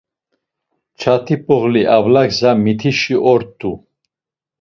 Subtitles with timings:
[0.99, 3.71] Çat̆ip̌oğli Avla gza mitişi ort̆u.